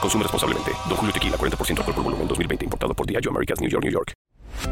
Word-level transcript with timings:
Consume 0.00 0.22
responsablemente. 0.22 0.72
Don 0.88 0.96
Julio 0.96 1.12
Tequila, 1.12 1.36
40% 1.36 1.78
alcohol 1.78 1.94
por 1.94 2.04
volumen, 2.04 2.28
2020. 2.28 2.64
Importado 2.64 2.94
por 2.94 3.06
Diageo 3.06 3.30
Americas, 3.30 3.60
New 3.60 3.70
York, 3.70 3.84
New 3.84 3.92
York. 3.92 4.12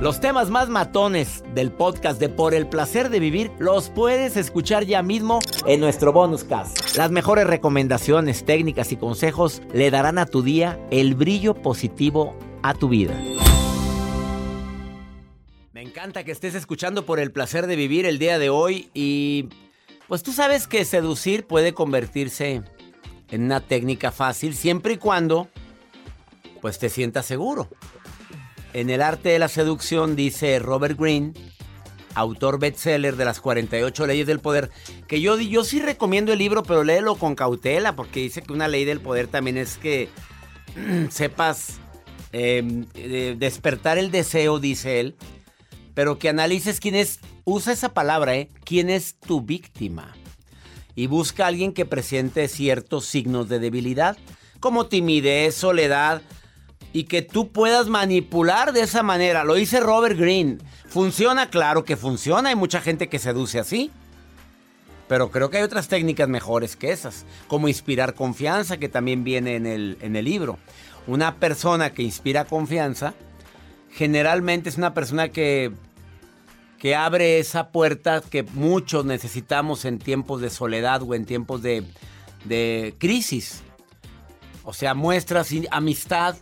Los 0.00 0.20
temas 0.20 0.50
más 0.50 0.68
matones 0.68 1.44
del 1.54 1.70
podcast 1.70 2.18
de 2.18 2.28
Por 2.28 2.52
el 2.54 2.66
Placer 2.66 3.10
de 3.10 3.20
Vivir 3.20 3.52
los 3.58 3.90
puedes 3.90 4.36
escuchar 4.36 4.84
ya 4.84 5.02
mismo 5.02 5.38
en 5.66 5.80
nuestro 5.80 6.12
bonus 6.12 6.42
cast. 6.42 6.96
Las 6.96 7.10
mejores 7.10 7.46
recomendaciones, 7.46 8.44
técnicas 8.44 8.90
y 8.92 8.96
consejos 8.96 9.62
le 9.72 9.90
darán 9.90 10.18
a 10.18 10.26
tu 10.26 10.42
día 10.42 10.80
el 10.90 11.14
brillo 11.14 11.54
positivo 11.54 12.36
a 12.62 12.74
tu 12.74 12.88
vida. 12.88 13.14
Me 15.72 15.82
encanta 15.82 16.24
que 16.24 16.32
estés 16.32 16.54
escuchando 16.54 17.06
Por 17.06 17.20
el 17.20 17.30
Placer 17.30 17.66
de 17.66 17.76
Vivir 17.76 18.04
el 18.06 18.18
día 18.18 18.38
de 18.38 18.48
hoy 18.48 18.90
y 18.94 19.48
pues 20.08 20.22
tú 20.22 20.32
sabes 20.32 20.66
que 20.66 20.84
seducir 20.84 21.46
puede 21.46 21.72
convertirse 21.72 22.62
en 23.30 23.44
una 23.44 23.60
técnica 23.60 24.12
fácil 24.12 24.54
siempre 24.54 24.94
y 24.94 24.98
cuando 24.98 25.48
pues 26.60 26.78
te 26.78 26.88
sientas 26.88 27.26
seguro. 27.26 27.68
En 28.72 28.90
el 28.90 29.02
arte 29.02 29.28
de 29.28 29.38
la 29.38 29.48
seducción 29.48 30.16
dice 30.16 30.58
Robert 30.58 30.98
Greene, 30.98 31.32
autor 32.14 32.58
bestseller 32.58 33.16
de 33.16 33.24
las 33.24 33.40
48 33.40 34.06
leyes 34.06 34.26
del 34.26 34.40
poder, 34.40 34.70
que 35.06 35.20
yo, 35.20 35.38
yo 35.38 35.64
sí 35.64 35.80
recomiendo 35.80 36.32
el 36.32 36.38
libro, 36.38 36.62
pero 36.62 36.82
léelo 36.82 37.16
con 37.16 37.34
cautela, 37.34 37.94
porque 37.96 38.20
dice 38.20 38.42
que 38.42 38.52
una 38.52 38.68
ley 38.68 38.84
del 38.84 39.00
poder 39.00 39.26
también 39.26 39.58
es 39.58 39.76
que 39.76 40.08
sepas 41.10 41.78
em, 42.32 42.86
despertar 43.38 43.98
el 43.98 44.10
deseo, 44.10 44.58
dice 44.58 45.00
él, 45.00 45.16
pero 45.94 46.18
que 46.18 46.28
analices 46.28 46.80
quién 46.80 46.94
es, 46.94 47.20
usa 47.44 47.72
esa 47.72 47.94
palabra, 47.94 48.34
¿eh? 48.36 48.48
¿Quién 48.64 48.90
es 48.90 49.16
tu 49.20 49.40
víctima? 49.40 50.14
Y 50.94 51.06
busca 51.06 51.44
a 51.44 51.48
alguien 51.48 51.72
que 51.72 51.86
presente 51.86 52.48
ciertos 52.48 53.06
signos 53.06 53.48
de 53.48 53.58
debilidad, 53.58 54.16
como 54.60 54.86
timidez, 54.86 55.54
soledad, 55.54 56.22
y 56.92 57.04
que 57.04 57.22
tú 57.22 57.50
puedas 57.50 57.88
manipular 57.88 58.72
de 58.72 58.82
esa 58.82 59.02
manera. 59.02 59.42
Lo 59.42 59.54
dice 59.54 59.80
Robert 59.80 60.16
Greene. 60.16 60.58
¿Funciona? 60.86 61.50
Claro 61.50 61.84
que 61.84 61.96
funciona. 61.96 62.50
Hay 62.50 62.54
mucha 62.54 62.80
gente 62.80 63.08
que 63.08 63.18
seduce 63.18 63.58
así. 63.58 63.90
Pero 65.08 65.30
creo 65.30 65.50
que 65.50 65.58
hay 65.58 65.64
otras 65.64 65.88
técnicas 65.88 66.28
mejores 66.28 66.76
que 66.76 66.92
esas, 66.92 67.26
como 67.48 67.68
inspirar 67.68 68.14
confianza, 68.14 68.78
que 68.78 68.88
también 68.88 69.24
viene 69.24 69.56
en 69.56 69.66
el, 69.66 69.98
en 70.00 70.16
el 70.16 70.24
libro. 70.24 70.58
Una 71.06 71.36
persona 71.36 71.90
que 71.92 72.02
inspira 72.02 72.46
confianza, 72.46 73.12
generalmente 73.90 74.68
es 74.68 74.78
una 74.78 74.94
persona 74.94 75.28
que, 75.28 75.72
que 76.84 76.94
abre 76.94 77.38
esa 77.38 77.70
puerta 77.70 78.20
que 78.20 78.42
muchos 78.42 79.06
necesitamos 79.06 79.86
en 79.86 79.98
tiempos 79.98 80.42
de 80.42 80.50
soledad 80.50 81.00
o 81.00 81.14
en 81.14 81.24
tiempos 81.24 81.62
de, 81.62 81.86
crisis. 82.98 83.62
O 84.64 84.74
sea, 84.74 84.92
muestras 84.92 85.48
amistad, 85.70 86.36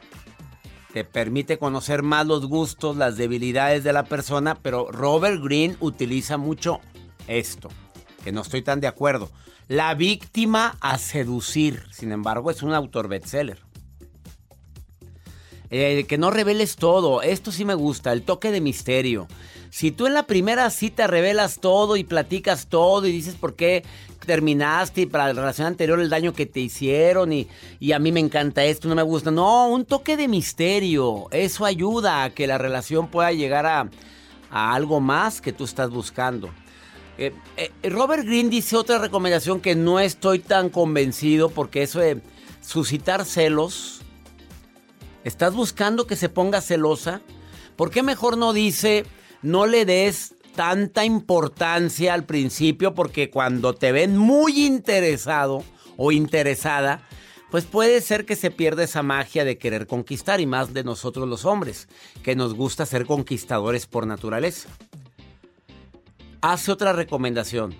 te 0.92 1.04
permite 1.04 1.58
conocer 1.58 2.02
más 2.02 2.26
los 2.26 2.46
gustos, 2.46 2.96
las 2.96 3.16
debilidades 3.16 3.84
de 3.84 3.92
la 3.92 4.02
persona, 4.02 4.56
pero 4.60 4.90
Robert 4.90 5.40
Greene 5.40 5.76
utiliza 5.78 6.38
mucho 6.38 6.80
esto, 7.28 7.68
que 8.24 8.32
no 8.32 8.40
estoy 8.40 8.62
tan 8.62 8.80
de 8.80 8.88
acuerdo. 8.88 9.30
La 9.68 9.94
víctima 9.94 10.76
a 10.80 10.98
seducir, 10.98 11.84
sin 11.92 12.10
embargo, 12.10 12.50
es 12.50 12.64
un 12.64 12.74
autor 12.74 13.06
bestseller. 13.06 13.60
Eh, 15.74 16.04
que 16.06 16.18
no 16.18 16.30
reveles 16.30 16.76
todo, 16.76 17.22
esto 17.22 17.50
sí 17.50 17.64
me 17.64 17.72
gusta, 17.72 18.12
el 18.12 18.24
toque 18.24 18.50
de 18.50 18.60
misterio. 18.60 19.26
Si 19.70 19.90
tú 19.90 20.06
en 20.06 20.12
la 20.12 20.24
primera 20.24 20.68
cita 20.68 21.06
revelas 21.06 21.60
todo 21.60 21.96
y 21.96 22.04
platicas 22.04 22.66
todo 22.66 23.06
y 23.06 23.12
dices 23.12 23.36
por 23.36 23.54
qué 23.54 23.82
terminaste 24.26 25.00
y 25.00 25.06
para 25.06 25.28
la 25.28 25.32
relación 25.32 25.66
anterior 25.66 25.98
el 25.98 26.10
daño 26.10 26.34
que 26.34 26.44
te 26.44 26.60
hicieron 26.60 27.32
y, 27.32 27.48
y, 27.80 27.92
a 27.92 27.98
mí 27.98 28.12
me 28.12 28.20
encanta 28.20 28.62
esto, 28.66 28.86
no 28.86 28.94
me 28.94 29.02
gusta. 29.02 29.30
No, 29.30 29.66
un 29.68 29.86
toque 29.86 30.18
de 30.18 30.28
misterio. 30.28 31.28
Eso 31.30 31.64
ayuda 31.64 32.22
a 32.22 32.30
que 32.30 32.46
la 32.46 32.58
relación 32.58 33.08
pueda 33.08 33.32
llegar 33.32 33.64
a, 33.64 33.88
a 34.50 34.74
algo 34.74 35.00
más 35.00 35.40
que 35.40 35.54
tú 35.54 35.64
estás 35.64 35.88
buscando. 35.88 36.50
Eh, 37.16 37.32
eh, 37.56 37.88
Robert 37.88 38.26
Greene 38.26 38.50
dice 38.50 38.76
otra 38.76 38.98
recomendación 38.98 39.58
que 39.58 39.74
no 39.74 40.00
estoy 40.00 40.40
tan 40.40 40.68
convencido 40.68 41.48
porque 41.48 41.82
eso 41.82 41.98
de 41.98 42.20
suscitar 42.60 43.24
celos. 43.24 44.01
¿Estás 45.24 45.54
buscando 45.54 46.06
que 46.06 46.16
se 46.16 46.28
ponga 46.28 46.60
celosa? 46.60 47.20
¿Por 47.76 47.90
qué 47.90 48.02
mejor 48.02 48.36
no 48.36 48.52
dice 48.52 49.04
no 49.42 49.66
le 49.66 49.84
des 49.84 50.34
tanta 50.54 51.04
importancia 51.04 52.14
al 52.14 52.24
principio 52.24 52.94
porque 52.94 53.30
cuando 53.30 53.74
te 53.74 53.92
ven 53.92 54.16
muy 54.16 54.64
interesado 54.64 55.64
o 55.96 56.12
interesada, 56.12 57.02
pues 57.50 57.64
puede 57.64 58.00
ser 58.00 58.24
que 58.24 58.36
se 58.36 58.50
pierda 58.50 58.84
esa 58.84 59.02
magia 59.02 59.44
de 59.44 59.58
querer 59.58 59.86
conquistar 59.86 60.40
y 60.40 60.46
más 60.46 60.72
de 60.72 60.84
nosotros 60.84 61.28
los 61.28 61.44
hombres, 61.44 61.88
que 62.22 62.34
nos 62.34 62.54
gusta 62.54 62.86
ser 62.86 63.06
conquistadores 63.06 63.86
por 63.86 64.06
naturaleza. 64.06 64.68
Hace 66.40 66.72
otra 66.72 66.92
recomendación. 66.92 67.74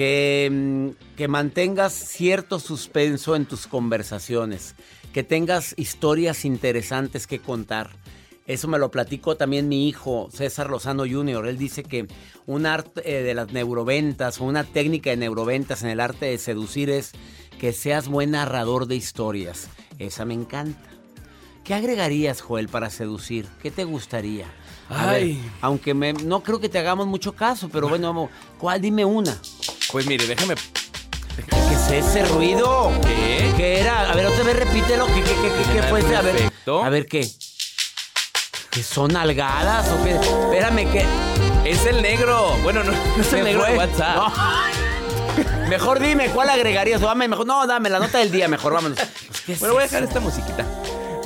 Que, 0.00 0.48
mm, 0.50 1.14
que 1.14 1.28
mantengas 1.28 1.92
cierto 1.92 2.58
suspenso 2.58 3.36
en 3.36 3.44
tus 3.44 3.66
conversaciones, 3.66 4.74
que 5.12 5.22
tengas 5.22 5.74
historias 5.76 6.46
interesantes 6.46 7.26
que 7.26 7.38
contar 7.38 7.90
eso 8.50 8.66
me 8.66 8.80
lo 8.80 8.90
platicó 8.90 9.36
también 9.36 9.68
mi 9.68 9.88
hijo 9.88 10.28
César 10.32 10.70
Lozano 10.70 11.04
Jr. 11.08 11.46
Él 11.46 11.56
dice 11.56 11.84
que 11.84 12.08
un 12.46 12.66
arte 12.66 13.02
eh, 13.04 13.22
de 13.22 13.32
las 13.32 13.52
neuroventas 13.52 14.40
o 14.40 14.44
una 14.44 14.64
técnica 14.64 15.10
de 15.10 15.18
neuroventas 15.18 15.84
en 15.84 15.90
el 15.90 16.00
arte 16.00 16.26
de 16.26 16.36
seducir 16.36 16.90
es 16.90 17.12
que 17.60 17.72
seas 17.72 18.08
buen 18.08 18.32
narrador 18.32 18.86
de 18.86 18.96
historias. 18.96 19.68
Esa 20.00 20.24
me 20.24 20.34
encanta. 20.34 20.80
¿Qué 21.62 21.74
agregarías, 21.74 22.40
Joel, 22.40 22.68
para 22.68 22.90
seducir? 22.90 23.46
¿Qué 23.62 23.70
te 23.70 23.84
gustaría? 23.84 24.46
Ay. 24.88 25.40
aunque 25.60 25.94
no 25.94 26.42
creo 26.42 26.58
que 26.58 26.68
te 26.68 26.80
hagamos 26.80 27.06
mucho 27.06 27.36
caso, 27.36 27.68
pero 27.68 27.88
bueno, 27.88 28.08
vamos, 28.08 28.30
¿cuál? 28.58 28.80
Dime 28.80 29.04
una. 29.04 29.40
Pues 29.92 30.06
mire, 30.06 30.26
déjame 30.26 30.54
¿Qué 31.34 31.96
es 31.96 32.06
ese 32.06 32.24
ruido? 32.26 32.92
¿Qué? 33.02 33.52
¿Qué 33.56 33.80
era? 33.80 34.10
A 34.10 34.14
ver, 34.14 34.26
otra 34.26 34.44
vez 34.44 34.56
repítelo. 34.56 35.06
¿Qué, 35.06 35.22
qué, 35.22 35.34
qué, 35.34 35.72
qué 35.72 35.82
fue? 35.84 36.00
A 36.16 36.22
ver, 36.22 36.52
a 36.66 36.88
ver, 36.90 37.06
¿qué? 37.06 37.28
¿Que 38.70 38.82
son 38.82 39.16
algadas 39.16 39.88
o 39.88 40.04
qué? 40.04 40.12
Espérame, 40.12 40.90
que. 40.92 41.04
Es 41.64 41.86
el 41.86 42.02
negro. 42.02 42.56
Bueno, 42.62 42.84
no, 42.84 42.92
es 43.20 43.32
el 43.32 43.44
negro 43.44 43.64
de 43.64 43.76
WhatsApp. 43.76 44.32
mejor 45.68 45.98
dime, 45.98 46.28
¿cuál 46.30 46.50
agregarías? 46.50 47.00
dame, 47.00 47.26
mejor, 47.26 47.46
no, 47.46 47.66
dame 47.66 47.88
la 47.88 47.98
nota 47.98 48.18
del 48.18 48.30
día, 48.30 48.48
mejor, 48.48 48.72
vámonos. 48.72 48.98
Pues, 49.46 49.58
bueno, 49.58 49.74
voy 49.74 49.82
a 49.82 49.86
dejar 49.86 50.02
esta 50.04 50.20
musiquita. 50.20 50.64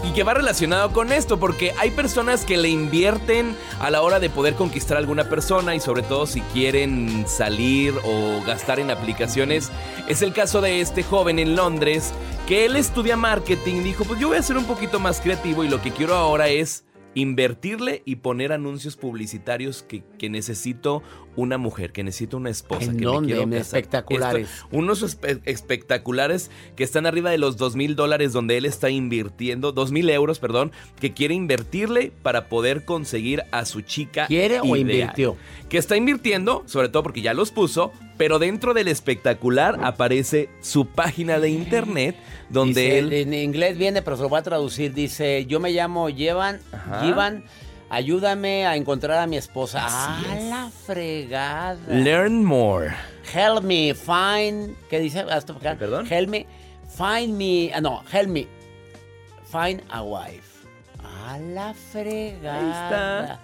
Y 0.04 0.12
que 0.12 0.22
va 0.22 0.34
relacionado 0.34 0.92
con 0.92 1.12
esto, 1.12 1.40
porque 1.40 1.72
hay 1.78 1.90
personas 1.90 2.44
que 2.44 2.58
le 2.58 2.68
invierten 2.68 3.56
a 3.80 3.90
la 3.90 4.02
hora 4.02 4.20
de 4.20 4.28
poder 4.28 4.54
conquistar 4.54 4.96
a 4.96 5.00
alguna 5.00 5.28
persona 5.28 5.74
y 5.74 5.80
sobre 5.80 6.02
todo 6.02 6.26
si 6.26 6.40
quieren 6.42 7.24
salir 7.26 7.94
o 8.04 8.42
gastar 8.46 8.80
en 8.80 8.90
aplicaciones. 8.90 9.70
Es 10.06 10.20
el 10.22 10.32
caso 10.32 10.60
de 10.60 10.80
este 10.80 11.02
joven 11.02 11.38
en 11.38 11.56
Londres 11.56 12.12
que 12.46 12.66
él 12.66 12.76
estudia 12.76 13.16
marketing. 13.16 13.82
Dijo, 13.82 14.04
pues 14.04 14.20
yo 14.20 14.28
voy 14.28 14.36
a 14.36 14.42
ser 14.42 14.58
un 14.58 14.66
poquito 14.66 15.00
más 15.00 15.20
creativo 15.20 15.64
y 15.64 15.68
lo 15.68 15.80
que 15.80 15.90
quiero 15.90 16.14
ahora 16.14 16.48
es 16.48 16.84
invertirle 17.14 18.02
y 18.04 18.16
poner 18.16 18.52
anuncios 18.52 18.96
publicitarios 18.96 19.82
que, 19.82 20.04
que 20.18 20.28
necesito 20.28 21.02
una 21.36 21.58
mujer, 21.58 21.92
que 21.92 22.04
necesito 22.04 22.36
una 22.36 22.50
esposa. 22.50 22.90
¿En 22.90 22.96
que 22.98 23.04
dónde? 23.04 23.20
Me 23.20 23.26
quiero 23.26 23.42
En 23.42 23.50
casar. 23.50 23.62
espectaculares. 23.78 24.48
Esto- 24.48 24.68
unos 24.72 25.02
espe- 25.02 25.40
espectaculares 25.44 26.50
que 26.76 26.84
están 26.84 27.06
arriba 27.06 27.30
de 27.30 27.38
los 27.38 27.56
dos 27.56 27.76
mil 27.76 27.96
dólares 27.96 28.32
donde 28.32 28.56
él 28.56 28.64
está 28.64 28.90
invirtiendo, 28.90 29.72
dos 29.72 29.92
mil 29.92 30.08
euros, 30.10 30.38
perdón, 30.38 30.72
que 31.00 31.12
quiere 31.12 31.34
invertirle 31.34 32.12
para 32.22 32.48
poder 32.48 32.84
conseguir 32.84 33.42
a 33.50 33.64
su 33.64 33.80
chica. 33.80 34.26
¿Quiere 34.26 34.60
o 34.60 34.76
invirtió? 34.76 35.36
Que 35.68 35.78
está 35.78 35.96
invirtiendo, 35.96 36.62
sobre 36.66 36.88
todo 36.88 37.02
porque 37.02 37.22
ya 37.22 37.34
los 37.34 37.50
puso, 37.50 37.92
pero 38.16 38.38
dentro 38.38 38.74
del 38.74 38.88
espectacular 38.88 39.78
aparece 39.82 40.48
su 40.60 40.86
página 40.86 41.40
de 41.40 41.50
internet 41.50 42.16
donde 42.48 42.82
Dice, 42.82 42.98
él... 42.98 43.12
En 43.12 43.34
inglés 43.34 43.76
viene, 43.76 44.02
pero 44.02 44.16
se 44.16 44.22
lo 44.22 44.28
voy 44.28 44.38
a 44.38 44.42
traducir. 44.42 44.94
Dice, 44.94 45.46
yo 45.46 45.58
me 45.58 45.70
llamo 45.72 46.08
Llevan, 46.10 46.60
Ajá. 46.72 47.00
Ayúdame 47.94 48.66
a 48.66 48.74
encontrar 48.76 49.18
a 49.18 49.26
mi 49.26 49.36
esposa. 49.36 49.86
Así 49.86 50.24
¡Ah, 50.28 50.36
es. 50.36 50.44
la 50.44 50.70
fregada! 50.84 51.78
Learn 51.88 52.44
more. 52.44 52.92
Help 53.32 53.62
me 53.62 53.94
find... 53.94 54.76
¿Qué 54.90 54.98
dice? 55.00 55.20
Acá. 55.20 55.76
¿Perdón? 55.78 56.06
Help 56.10 56.28
me 56.28 56.46
find 56.96 57.36
me... 57.36 57.70
Ah, 57.72 57.80
no, 57.80 58.02
help 58.12 58.28
me 58.28 58.48
find 59.50 59.80
a 59.90 60.02
wife. 60.02 60.42
¡A 61.26 61.38
la 61.38 61.72
fregada! 61.74 63.40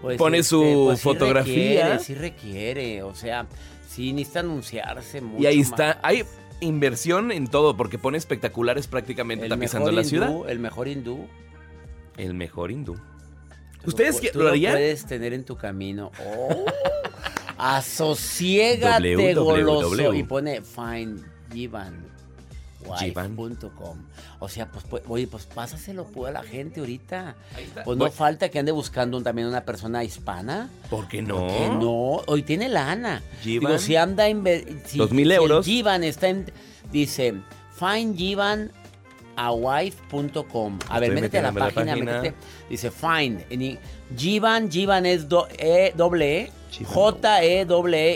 Pues, 0.00 0.18
Pone 0.18 0.42
su 0.42 0.92
sí 0.96 1.02
fotografía. 1.02 1.82
requiere, 1.84 1.98
sí 1.98 2.14
requiere, 2.14 3.02
o 3.02 3.14
sea, 3.14 3.46
sí 3.88 4.12
necesita 4.12 4.40
anunciarse 4.40 5.20
mucho 5.20 5.42
Y 5.42 5.46
ahí 5.46 5.60
está, 5.60 5.86
más. 5.86 5.96
hay 6.02 6.24
inversión 6.60 7.32
en 7.32 7.46
todo 7.48 7.76
porque 7.76 7.98
pone 7.98 8.18
espectaculares 8.18 8.86
prácticamente 8.86 9.44
el 9.46 9.50
tapizando 9.50 9.90
la 9.92 10.00
hindú, 10.00 10.08
ciudad. 10.08 10.48
El 10.48 10.58
mejor 10.58 10.88
hindú. 10.88 11.26
El 12.16 12.34
mejor 12.34 12.70
hindú. 12.70 12.96
¿Ustedes 13.86 14.16
pu- 14.16 14.20
qué- 14.20 14.30
tú 14.30 14.40
lo 14.40 14.48
harían? 14.50 14.72
puedes 14.72 15.04
tener 15.06 15.32
en 15.32 15.44
tu 15.44 15.56
camino. 15.56 16.10
Oh, 16.24 16.64
asociégate 17.58 19.16
www. 19.34 19.42
goloso 19.42 20.14
y 20.14 20.22
pone 20.22 20.60
find 20.62 21.24
Jivan. 21.52 22.04
Jivan. 22.98 23.34
wife.com. 23.36 23.98
O 24.40 24.48
sea, 24.48 24.70
pues, 24.70 24.84
pues, 24.90 25.02
oye, 25.08 25.26
pues 25.26 25.46
pásaselo 25.46 26.04
pues, 26.04 26.28
a 26.28 26.32
la 26.32 26.42
gente 26.42 26.80
ahorita. 26.80 27.34
Pues 27.82 27.96
no 27.96 28.10
falta 28.10 28.50
que 28.50 28.58
ande 28.58 28.72
buscando 28.72 29.16
un- 29.16 29.24
también 29.24 29.48
una 29.48 29.64
persona 29.64 30.04
hispana. 30.04 30.68
¿Por 30.90 31.08
qué 31.08 31.22
no? 31.22 31.46
Que 31.46 31.68
no, 31.70 32.20
hoy 32.26 32.42
tiene 32.42 32.68
lana. 32.68 33.22
Jivan. 33.42 33.70
Digo, 33.72 33.78
si 33.78 33.96
anda 33.96 34.28
en... 34.28 34.44
Si, 34.84 34.98
Dos 34.98 35.12
mil 35.12 35.28
si 35.28 35.32
el 35.34 35.40
euros. 35.40 35.64
Jivan 35.64 36.04
está 36.04 36.28
en... 36.28 36.44
Dice, 36.92 37.34
find 37.78 38.16
a 39.36 39.52
wife.com. 39.52 40.78
A 40.88 41.00
ver, 41.00 41.10
Estoy 41.10 41.14
métete 41.22 41.38
a 41.38 41.42
la 41.42 41.52
la 41.52 41.54
página, 41.66 41.92
página. 41.92 42.12
métete. 42.20 42.34
Dice 42.68 42.90
find. 42.90 43.40
Jivan, 44.16 44.70
Jivan 44.70 45.06
es 45.06 45.28
do, 45.28 45.46
e, 45.58 45.92
doble 45.96 46.42
E, 46.42 46.50
Jivan. 46.70 46.92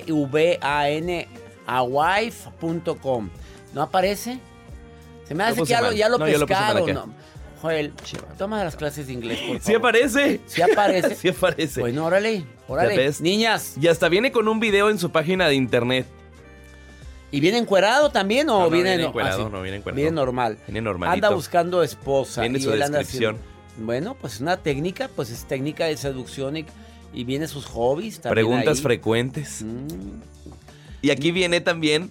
J-E-W-E-V-A-N 0.06 1.29
a 1.67 1.82
wife.com. 1.82 3.31
¿No 3.75 3.82
aparece? 3.82 4.38
Se 5.26 5.35
me 5.35 5.44
hace 5.44 5.61
que 5.61 5.67
ya 5.67 5.81
lo, 5.82 5.93
ya. 5.93 6.09
Joel, 7.61 7.93
toma 8.38 8.62
las 8.62 8.76
clases 8.76 9.09
de 9.09 9.12
inglés, 9.12 9.41
por 9.41 9.56
Sí 9.61 9.73
favor. 9.73 9.79
aparece. 9.91 10.41
Sí 10.47 10.62
aparece. 10.62 11.15
Sí 11.17 11.29
aparece. 11.29 11.81
Bueno, 11.81 12.06
órale, 12.06 12.44
órale. 12.69 13.11
Niñas, 13.20 13.75
Y 13.81 13.88
hasta 13.88 14.09
viene 14.09 14.31
con 14.32 14.47
un 14.49 14.61
video 14.61 14.91
en 14.91 14.99
su 14.99 15.11
página 15.11 15.49
de 15.49 15.56
internet. 15.56 16.06
¿Y 17.31 17.41
viene 17.41 17.59
encuerado 17.59 18.11
también 18.11 18.49
o 18.51 18.59
No, 18.59 18.65
no 18.65 18.71
viene, 18.71 18.97
viene 18.97 19.21
así? 19.23 19.43
no 19.43 19.63
viene 19.63 19.77
encuerado. 19.79 19.97
Viene 19.97 20.11
normal. 20.13 20.59
Viene 20.67 20.81
normalito. 20.83 21.27
Anda 21.27 21.35
buscando 21.37 21.83
esposa. 21.83 22.41
Viene 22.43 22.59
y 22.59 22.63
su 22.63 22.71
descripción. 22.71 23.37
haciendo- 23.37 23.59
bueno, 23.87 24.17
pues 24.21 24.41
una 24.41 24.57
técnica, 24.57 25.09
pues 25.15 25.31
es 25.31 25.45
técnica 25.45 25.85
de 25.87 25.97
seducción 25.97 26.57
y, 26.57 26.65
y 27.15 27.25
viene 27.25 27.47
sus 27.47 27.65
hobbies 27.67 28.21
también 28.21 28.35
Preguntas 28.47 28.79
ahí. 28.79 28.83
frecuentes. 28.83 29.63
Mm, 29.63 30.21
Y 31.03 31.11
aquí 31.11 31.31
viene 31.31 31.61
también, 31.61 32.11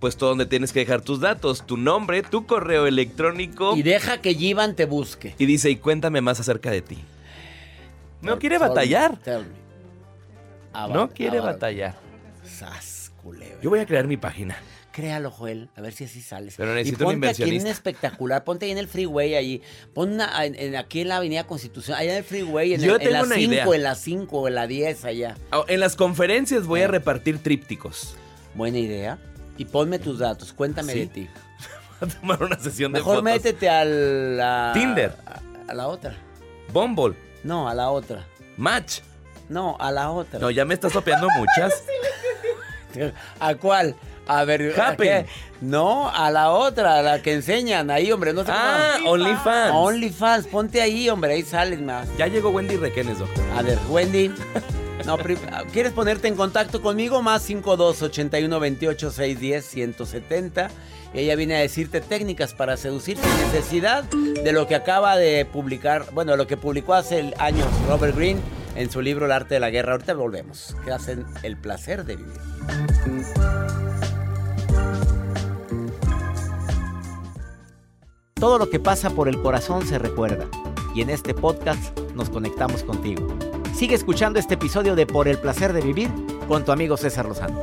pues 0.00 0.16
todo 0.16 0.30
donde 0.30 0.46
tienes 0.46 0.72
que 0.72 0.78
dejar 0.80 1.02
tus 1.02 1.20
datos, 1.20 1.66
tu 1.66 1.76
nombre, 1.76 2.22
tu 2.22 2.46
correo 2.46 2.86
electrónico. 2.86 3.76
Y 3.76 3.82
deja 3.82 4.22
que 4.22 4.34
Jivan 4.34 4.74
te 4.74 4.86
busque. 4.86 5.34
Y 5.38 5.44
dice, 5.46 5.68
y 5.70 5.76
cuéntame 5.76 6.20
más 6.22 6.40
acerca 6.40 6.70
de 6.70 6.80
ti. 6.80 6.98
No 8.22 8.38
quiere 8.38 8.56
batallar. 8.56 9.18
About- 10.72 10.94
No 10.94 11.10
quiere 11.10 11.38
about- 11.38 11.54
batallar. 11.54 11.94
Sas, 12.44 13.01
culebra. 13.22 13.58
Yo 13.62 13.70
voy 13.70 13.80
a 13.80 13.86
crear 13.86 14.06
mi 14.06 14.16
página. 14.16 14.56
Créalo, 14.92 15.30
Joel, 15.30 15.70
a 15.74 15.80
ver 15.80 15.94
si 15.94 16.04
así 16.04 16.20
sales. 16.20 16.54
Pero 16.58 16.74
necesito 16.74 17.04
y 17.04 17.06
un 17.06 17.12
ponte 17.20 17.28
aquí 17.28 17.44
en 17.56 17.62
un 17.62 17.66
espectacular, 17.66 18.44
ponte 18.44 18.66
ahí 18.66 18.72
en 18.72 18.78
el 18.78 18.88
freeway 18.88 19.34
allí. 19.36 19.62
Pon 19.94 20.12
una- 20.12 20.44
en- 20.44 20.54
en- 20.54 20.76
aquí 20.76 21.00
en 21.00 21.08
la 21.08 21.16
Avenida 21.16 21.44
Constitución, 21.44 21.96
allá 21.96 22.10
en 22.12 22.18
el 22.18 22.24
freeway, 22.24 22.74
en, 22.74 22.80
Yo 22.82 22.96
el- 22.96 23.00
en 23.00 23.08
tengo 23.08 23.12
la 23.14 23.22
una 23.24 23.34
5, 23.36 23.52
idea. 23.52 23.64
en 23.74 23.82
la 23.82 23.94
5, 23.94 24.48
en 24.48 24.54
la 24.54 24.66
10 24.66 25.04
allá. 25.06 25.36
Ah, 25.50 25.62
En 25.68 25.80
las 25.80 25.96
conferencias 25.96 26.66
voy 26.66 26.80
Eh. 26.80 26.84
a 26.84 26.88
repartir 26.88 27.42
trípticos. 27.42 28.16
Buena 28.54 28.78
idea. 28.78 29.18
Y 29.56 29.64
ponme 29.64 29.98
tus 29.98 30.18
datos, 30.18 30.52
cuéntame 30.52 30.92
Sí. 30.92 30.98
de 31.00 31.06
ti. 31.06 31.28
Voy 32.00 32.10
a 32.10 32.20
tomar 32.20 32.42
una 32.42 32.58
sesión 32.58 32.92
de 32.92 32.98
Mejor 32.98 33.16
fotos. 33.18 33.24
métete 33.24 33.68
a 33.70 33.84
la... 33.84 34.72
Tinder. 34.74 35.14
A, 35.24 35.70
a 35.70 35.74
la 35.74 35.86
otra. 35.88 36.16
Bumble. 36.72 37.14
No, 37.44 37.68
a 37.68 37.74
la 37.74 37.90
otra. 37.90 38.26
Match. 38.56 39.00
No, 39.48 39.76
a 39.78 39.90
la 39.92 40.10
otra. 40.10 40.38
No, 40.40 40.50
ya 40.50 40.64
me 40.64 40.74
estás 40.74 40.92
sopeando 40.92 41.28
muchas. 41.38 41.72
¿A 43.40 43.54
cuál? 43.54 43.94
A 44.26 44.44
ver, 44.44 44.78
¿a 44.78 44.88
Happen. 44.90 45.24
qué? 45.24 45.30
No, 45.60 46.08
a 46.08 46.30
la 46.30 46.50
otra, 46.50 46.98
a 46.98 47.02
la 47.02 47.22
que 47.22 47.32
enseñan 47.32 47.90
ahí, 47.90 48.12
hombre. 48.12 48.32
No 48.32 48.44
sé 48.44 48.52
Ah, 48.52 48.98
OnlyFans. 49.06 49.72
OnlyFans, 49.74 50.46
ponte 50.46 50.80
ahí, 50.80 51.08
hombre, 51.08 51.32
ahí 51.34 51.42
sales 51.42 51.80
más. 51.80 52.08
Ya 52.16 52.28
llegó 52.28 52.50
Wendy 52.50 52.76
Requenes, 52.76 53.18
doctor. 53.18 53.44
A 53.56 53.62
ver, 53.62 53.78
Wendy. 53.88 54.30
No, 55.04 55.18
¿Quieres 55.72 55.92
ponerte 55.92 56.28
en 56.28 56.36
contacto 56.36 56.80
conmigo? 56.80 57.22
Más 57.22 57.42
52 57.42 58.02
81 58.02 58.60
28 58.60 59.10
610 59.10 59.64
170. 59.66 60.70
Y 61.14 61.18
ella 61.18 61.34
viene 61.34 61.56
a 61.56 61.58
decirte 61.58 62.00
técnicas 62.00 62.54
para 62.54 62.76
seducir 62.76 63.18
sin 63.18 63.36
necesidad 63.52 64.04
de 64.04 64.52
lo 64.52 64.66
que 64.68 64.76
acaba 64.76 65.16
de 65.16 65.44
publicar, 65.44 66.06
bueno, 66.12 66.36
lo 66.36 66.46
que 66.46 66.56
publicó 66.56 66.94
hace 66.94 67.34
años 67.38 67.66
Robert 67.88 68.16
Greene 68.16 68.40
en 68.76 68.90
su 68.90 69.00
libro 69.00 69.26
El 69.26 69.32
arte 69.32 69.54
de 69.54 69.60
la 69.60 69.70
guerra. 69.70 69.92
Ahorita 69.92 70.14
volvemos. 70.14 70.76
Que 70.84 70.92
hacen 70.92 71.24
el 71.42 71.56
placer 71.56 72.04
de 72.04 72.16
vivir. 72.16 72.40
Todo 78.34 78.58
lo 78.58 78.70
que 78.70 78.80
pasa 78.80 79.10
por 79.10 79.28
el 79.28 79.40
corazón 79.40 79.86
se 79.86 79.98
recuerda. 79.98 80.46
Y 80.94 81.02
en 81.02 81.10
este 81.10 81.32
podcast 81.32 81.96
nos 82.14 82.28
conectamos 82.28 82.82
contigo. 82.82 83.26
Sigue 83.74 83.94
escuchando 83.94 84.38
este 84.38 84.54
episodio 84.54 84.94
de 84.94 85.06
Por 85.06 85.28
el 85.28 85.38
placer 85.38 85.72
de 85.72 85.80
vivir 85.80 86.10
con 86.48 86.64
tu 86.64 86.72
amigo 86.72 86.96
César 86.96 87.26
Lozano. 87.26 87.62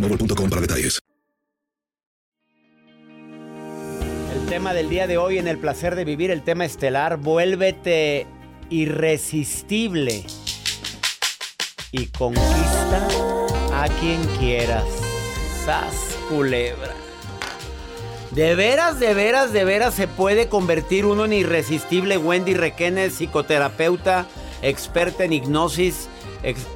para 0.00 0.60
detalles. 0.60 1.00
El 4.34 4.46
tema 4.48 4.74
del 4.74 4.88
día 4.88 5.06
de 5.06 5.18
hoy 5.18 5.38
en 5.38 5.48
el 5.48 5.58
placer 5.58 5.94
de 5.94 6.04
vivir, 6.04 6.30
el 6.30 6.42
tema 6.42 6.64
estelar, 6.64 7.16
vuélvete 7.18 8.26
irresistible 8.70 10.24
y 11.92 12.06
conquista 12.06 13.08
a 13.72 13.88
quien 14.00 14.22
quieras. 14.38 14.84
Sas 15.64 16.16
culebra. 16.28 16.94
De 18.32 18.54
veras, 18.54 18.98
de 18.98 19.14
veras, 19.14 19.52
de 19.52 19.64
veras 19.64 19.94
se 19.94 20.08
puede 20.08 20.48
convertir 20.48 21.06
uno 21.06 21.24
en 21.24 21.32
irresistible. 21.32 22.18
Wendy 22.18 22.54
Requenes, 22.54 23.14
psicoterapeuta, 23.14 24.26
experta 24.60 25.24
en 25.24 25.32
hipnosis, 25.32 26.08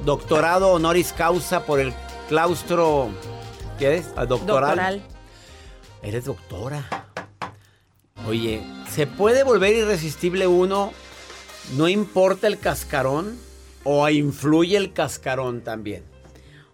doctorado 0.05 0.71
honoris 0.71 1.13
causa 1.13 1.65
por 1.65 1.79
el 1.79 1.93
claustro. 2.29 3.09
¿Qué 3.77 3.95
es? 3.95 4.15
Doctoral. 4.15 4.37
doctoral. 4.37 5.01
Eres 6.01 6.25
doctora. 6.25 6.85
Oye, 8.27 8.61
¿se 8.89 9.07
puede 9.07 9.43
volver 9.43 9.75
irresistible 9.75 10.47
uno? 10.47 10.93
¿No 11.75 11.89
importa 11.89 12.47
el 12.47 12.59
cascarón? 12.59 13.37
¿O 13.83 14.07
influye 14.09 14.77
el 14.77 14.93
cascarón 14.93 15.61
también? 15.61 16.03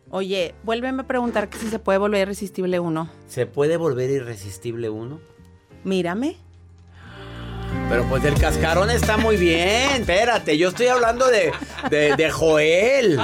Oye, 0.09 0.53
vuélveme 0.63 1.03
a 1.03 1.07
preguntar 1.07 1.49
que 1.49 1.57
si 1.57 1.69
se 1.69 1.79
puede 1.79 1.97
volver 1.97 2.21
irresistible 2.21 2.79
uno. 2.79 3.09
¿Se 3.27 3.45
puede 3.45 3.77
volver 3.77 4.09
irresistible 4.09 4.89
uno? 4.89 5.19
Mírame. 5.83 6.37
Pero 7.89 8.03
pues 8.09 8.23
el 8.25 8.33
cascarón 8.39 8.89
está 8.89 9.17
muy 9.17 9.37
bien. 9.37 10.01
Espérate, 10.01 10.57
yo 10.57 10.69
estoy 10.69 10.87
hablando 10.87 11.27
de, 11.27 11.51
de, 11.89 12.29
Joel. 12.31 13.17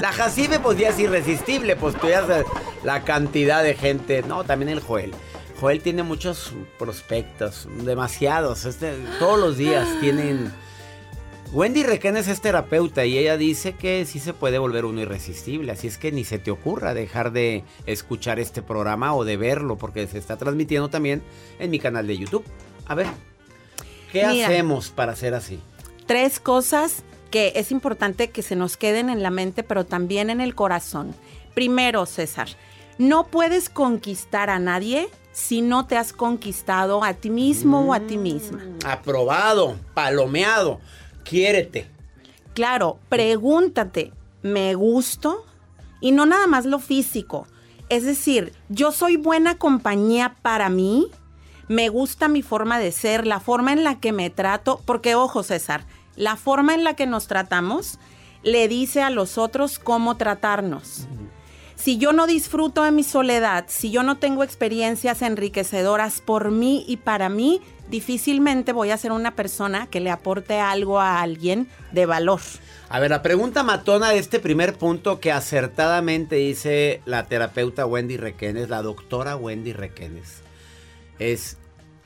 La 0.00 0.12
Jacibe 0.12 0.60
pues 0.60 0.78
ya 0.78 0.88
es 0.88 0.98
irresistible, 0.98 1.76
pues 1.76 1.94
tú 2.00 2.08
ya 2.08 2.26
sabes 2.26 2.46
la 2.84 3.04
cantidad 3.04 3.62
de 3.62 3.74
gente. 3.74 4.22
No, 4.22 4.44
también 4.44 4.70
el 4.70 4.80
Joel. 4.80 5.12
Joel 5.60 5.82
tiene 5.82 6.02
muchos 6.02 6.54
prospectos, 6.78 7.68
demasiados. 7.82 8.64
Este, 8.64 8.94
todos 9.18 9.38
los 9.38 9.56
días 9.56 9.86
tienen 10.00 10.52
Wendy 11.50 11.82
Requenes 11.82 12.28
es 12.28 12.42
terapeuta 12.42 13.06
y 13.06 13.16
ella 13.16 13.38
dice 13.38 13.72
que 13.72 14.04
sí 14.04 14.20
se 14.20 14.34
puede 14.34 14.58
volver 14.58 14.84
uno 14.84 15.00
irresistible, 15.00 15.72
así 15.72 15.86
es 15.86 15.96
que 15.96 16.12
ni 16.12 16.22
se 16.22 16.38
te 16.38 16.50
ocurra 16.50 16.92
dejar 16.92 17.32
de 17.32 17.64
escuchar 17.86 18.38
este 18.38 18.60
programa 18.60 19.14
o 19.14 19.24
de 19.24 19.38
verlo 19.38 19.78
porque 19.78 20.06
se 20.06 20.18
está 20.18 20.36
transmitiendo 20.36 20.90
también 20.90 21.22
en 21.58 21.70
mi 21.70 21.78
canal 21.78 22.06
de 22.06 22.18
YouTube. 22.18 22.44
A 22.88 22.94
ver, 22.94 23.06
¿qué 24.10 24.24
hacemos 24.24 24.88
para 24.88 25.14
ser 25.14 25.34
así? 25.34 25.60
Tres 26.06 26.40
cosas 26.40 27.04
que 27.30 27.52
es 27.56 27.70
importante 27.70 28.30
que 28.30 28.42
se 28.42 28.56
nos 28.56 28.76
queden 28.76 29.10
en 29.10 29.22
la 29.22 29.30
mente, 29.30 29.62
pero 29.62 29.84
también 29.84 30.30
en 30.30 30.40
el 30.40 30.54
corazón. 30.54 31.14
Primero, 31.54 32.06
César, 32.06 32.48
no 32.96 33.26
puedes 33.26 33.68
conquistar 33.68 34.50
a 34.50 34.58
nadie 34.58 35.08
si 35.32 35.60
no 35.60 35.86
te 35.86 35.96
has 35.96 36.12
conquistado 36.12 37.04
a 37.04 37.14
ti 37.14 37.30
mismo 37.30 37.82
o 37.82 37.94
a 37.94 38.00
ti 38.00 38.18
misma. 38.18 38.58
Mm, 38.58 38.86
aprobado, 38.86 39.76
palomeado. 39.94 40.80
Quiérete. 41.22 41.86
Claro, 42.54 42.98
pregúntate, 43.08 44.12
¿me 44.42 44.74
gusto? 44.74 45.44
Y 46.00 46.10
no 46.12 46.26
nada 46.26 46.46
más 46.46 46.64
lo 46.64 46.80
físico. 46.80 47.46
Es 47.88 48.04
decir, 48.04 48.52
yo 48.68 48.90
soy 48.90 49.16
buena 49.16 49.58
compañía 49.58 50.36
para 50.42 50.68
mí, 50.68 51.08
me 51.68 51.88
gusta 51.88 52.28
mi 52.28 52.42
forma 52.42 52.78
de 52.78 52.92
ser, 52.92 53.26
la 53.26 53.40
forma 53.40 53.72
en 53.72 53.84
la 53.84 54.00
que 54.00 54.12
me 54.12 54.30
trato, 54.30 54.80
porque 54.84 55.14
ojo 55.14 55.42
César, 55.42 55.84
la 56.16 56.36
forma 56.36 56.74
en 56.74 56.84
la 56.84 56.94
que 56.94 57.06
nos 57.06 57.26
tratamos 57.26 57.98
le 58.42 58.68
dice 58.68 59.02
a 59.02 59.10
los 59.10 59.38
otros 59.38 59.78
cómo 59.78 60.16
tratarnos. 60.16 61.06
Si 61.76 61.96
yo 61.96 62.12
no 62.12 62.26
disfruto 62.26 62.82
de 62.82 62.90
mi 62.90 63.04
soledad, 63.04 63.66
si 63.68 63.92
yo 63.92 64.02
no 64.02 64.18
tengo 64.18 64.42
experiencias 64.42 65.22
enriquecedoras 65.22 66.20
por 66.20 66.50
mí 66.50 66.84
y 66.88 66.96
para 66.96 67.28
mí, 67.28 67.60
difícilmente 67.88 68.72
voy 68.72 68.90
a 68.90 68.96
ser 68.96 69.12
una 69.12 69.36
persona 69.36 69.86
que 69.86 70.00
le 70.00 70.10
aporte 70.10 70.58
algo 70.58 70.98
a 70.98 71.20
alguien 71.20 71.68
de 71.92 72.04
valor. 72.04 72.40
A 72.88 72.98
ver, 72.98 73.10
la 73.10 73.22
pregunta 73.22 73.62
matona 73.62 74.10
de 74.10 74.18
este 74.18 74.40
primer 74.40 74.76
punto 74.76 75.20
que 75.20 75.30
acertadamente 75.30 76.36
dice 76.36 77.00
la 77.04 77.26
terapeuta 77.26 77.86
Wendy 77.86 78.16
Requenes, 78.16 78.70
la 78.70 78.82
doctora 78.82 79.36
Wendy 79.36 79.72
Requenes, 79.72 80.42
es, 81.18 81.58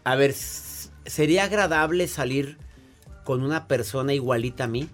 a 0.05 0.17
ver, 0.17 0.35
¿sería 0.35 1.45
agradable 1.45 2.09
salir 2.09 2.59
con 3.25 3.43
una 3.43 3.69
persona 3.69 4.15
igualita 4.15 4.65
a 4.65 4.69
mí? 4.69 4.89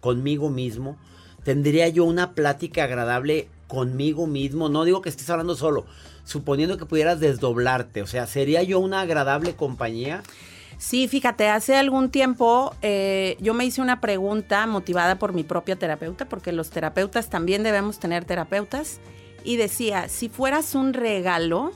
¿Conmigo 0.00 0.50
mismo? 0.50 0.98
¿Tendría 1.44 1.88
yo 1.88 2.04
una 2.04 2.34
plática 2.34 2.84
agradable 2.84 3.48
conmigo 3.68 4.26
mismo? 4.26 4.68
No 4.68 4.84
digo 4.84 5.02
que 5.02 5.08
estés 5.08 5.28
hablando 5.30 5.54
solo, 5.56 5.86
suponiendo 6.24 6.78
que 6.78 6.86
pudieras 6.86 7.20
desdoblarte, 7.20 8.02
o 8.02 8.06
sea, 8.06 8.26
¿sería 8.26 8.62
yo 8.62 8.80
una 8.80 9.02
agradable 9.02 9.54
compañía? 9.54 10.22
Sí, 10.78 11.06
fíjate, 11.06 11.48
hace 11.48 11.76
algún 11.76 12.10
tiempo 12.10 12.74
eh, 12.82 13.36
yo 13.40 13.54
me 13.54 13.64
hice 13.64 13.80
una 13.80 14.00
pregunta 14.00 14.66
motivada 14.66 15.18
por 15.18 15.32
mi 15.32 15.44
propia 15.44 15.76
terapeuta, 15.76 16.28
porque 16.28 16.52
los 16.52 16.70
terapeutas 16.70 17.30
también 17.30 17.62
debemos 17.62 17.98
tener 18.00 18.24
terapeutas, 18.24 19.00
y 19.44 19.56
decía, 19.56 20.08
si 20.08 20.28
fueras 20.28 20.74
un 20.74 20.94
regalo 20.94 21.72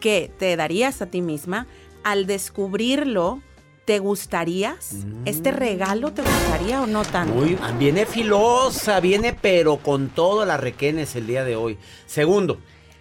que 0.00 0.30
te 0.38 0.56
darías 0.56 1.02
a 1.02 1.06
ti 1.06 1.22
misma, 1.22 1.66
al 2.04 2.26
descubrirlo, 2.26 3.42
¿Te 3.86 4.00
gustarías? 4.00 5.06
¿Este 5.26 5.52
regalo 5.52 6.12
te 6.12 6.22
gustaría 6.22 6.82
o 6.82 6.88
no 6.88 7.04
tanto? 7.04 7.32
Muy, 7.32 7.56
viene 7.78 8.04
filosa, 8.04 8.98
viene 8.98 9.32
pero 9.32 9.76
con 9.76 10.08
todo 10.08 10.44
la 10.44 10.56
requenes 10.56 11.14
el 11.14 11.28
día 11.28 11.44
de 11.44 11.54
hoy. 11.54 11.78
Segundo, 12.04 12.58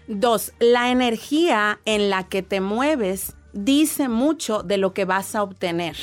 Dos, 0.07 0.53
la 0.59 0.91
energía 0.91 1.79
en 1.85 2.11
la 2.11 2.27
que 2.27 2.43
te 2.43 2.61
mueves 2.61 3.35
dice 3.53 4.07
mucho 4.07 4.61
de 4.61 4.77
lo 4.77 4.93
que 4.93 5.05
vas 5.05 5.33
a 5.33 5.41
obtener. 5.41 5.95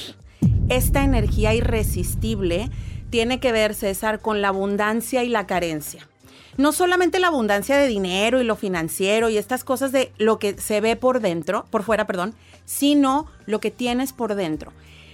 Esta 0.68 1.04
energía 1.04 1.54
irresistible 1.54 2.68
tiene 3.10 3.38
que 3.38 3.52
ver, 3.52 3.74
César, 3.74 4.18
con 4.18 4.42
la 4.42 4.48
abundancia 4.48 5.22
y 5.22 5.28
la 5.28 5.46
carencia. 5.46 6.08
No 6.56 6.72
solamente 6.72 7.18
la 7.18 7.28
abundancia 7.28 7.76
de 7.76 7.86
dinero 7.86 8.40
y 8.40 8.44
lo 8.44 8.56
financiero 8.56 9.30
y 9.30 9.38
estas 9.38 9.64
cosas 9.64 9.90
de 9.92 10.12
lo 10.18 10.38
que 10.38 10.60
se 10.60 10.80
ve 10.80 10.96
por 10.96 11.20
dentro, 11.20 11.66
por 11.70 11.82
fuera, 11.82 12.06
perdón, 12.06 12.34
sino 12.64 13.26
lo 13.46 13.60
que 13.60 13.70
tienes 13.70 14.12
por 14.12 14.34
dentro. 14.34 14.72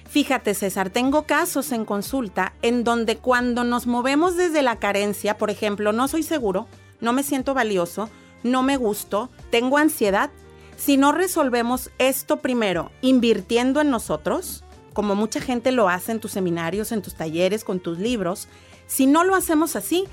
Fíjate, 0.08 0.54
César, 0.54 0.90
tengo 0.90 1.24
casos 1.24 1.70
en 1.70 1.84
consulta 1.84 2.54
en 2.62 2.82
donde 2.82 3.18
cuando 3.18 3.62
nos 3.62 3.86
movemos 3.86 4.36
desde 4.36 4.62
la 4.62 4.76
carencia, 4.76 5.36
por 5.36 5.50
ejemplo, 5.50 5.92
no 5.92 6.08
soy 6.08 6.22
seguro, 6.22 6.66
no 7.00 7.12
me 7.12 7.22
siento 7.22 7.54
valioso, 7.54 8.08
no 8.42 8.62
me 8.62 8.76
gusto, 8.76 9.28
tengo 9.50 9.76
ansiedad. 9.76 10.30
Si 10.76 10.96
no 10.96 11.12
resolvemos 11.12 11.90
esto 11.98 12.38
primero 12.38 12.90
invirtiendo 13.02 13.80
en 13.80 13.90
nosotros, 13.90 14.64
como 14.94 15.14
mucha 15.14 15.40
gente 15.40 15.72
lo 15.72 15.88
hace 15.88 16.12
en 16.12 16.20
tus 16.20 16.32
seminarios, 16.32 16.90
en 16.90 17.02
tus 17.02 17.14
talleres, 17.14 17.62
con 17.62 17.78
tus 17.78 17.98
libros, 17.98 18.48
si 18.86 19.06
no 19.06 19.22
lo 19.22 19.34
hacemos 19.34 19.76
así, 19.76 20.06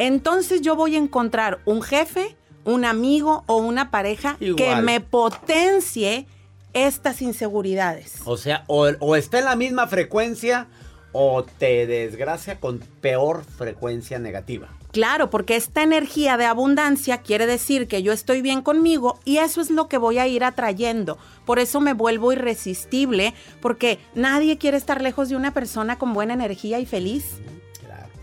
entonces 0.00 0.62
yo 0.62 0.76
voy 0.76 0.94
a 0.94 0.98
encontrar 0.98 1.60
un 1.66 1.82
jefe, 1.82 2.34
un 2.64 2.86
amigo 2.86 3.44
o 3.46 3.56
una 3.56 3.90
pareja 3.90 4.38
que 4.38 4.76
me 4.76 5.00
potencie 5.00 6.26
estas 6.72 7.20
inseguridades. 7.20 8.22
O 8.24 8.38
sea, 8.38 8.64
o, 8.66 8.88
o, 9.00 9.14
está 9.14 9.40
en 9.40 9.44
la 9.44 9.56
misma 9.56 9.86
frecuencia 9.88 10.68
o 11.12 11.44
te 11.44 11.86
desgracia 11.86 12.60
con 12.60 12.78
peor 12.78 13.44
frecuencia 13.44 14.18
negativa. 14.18 14.68
Claro, 14.90 15.28
porque 15.28 15.56
esta 15.56 15.82
energía 15.82 16.38
de 16.38 16.46
abundancia 16.46 17.18
quiere 17.18 17.46
decir 17.46 17.86
que 17.86 18.02
yo 18.02 18.12
estoy 18.12 18.40
bien 18.40 18.62
conmigo 18.62 19.20
y 19.26 19.36
eso 19.36 19.60
es 19.60 19.70
lo 19.70 19.86
que 19.86 19.98
voy 19.98 20.18
a 20.18 20.26
ir 20.26 20.44
atrayendo. 20.44 21.18
Por 21.44 21.58
eso 21.58 21.80
me 21.80 21.92
vuelvo 21.92 22.32
irresistible, 22.32 23.34
porque 23.60 23.98
nadie 24.14 24.56
quiere 24.56 24.78
estar 24.78 25.02
lejos 25.02 25.28
de 25.28 25.36
una 25.36 25.52
persona 25.52 25.98
con 25.98 26.14
buena 26.14 26.32
energía 26.32 26.80
y 26.80 26.86
feliz. 26.86 27.40